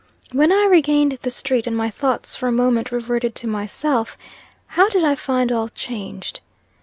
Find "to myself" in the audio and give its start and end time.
3.35-4.17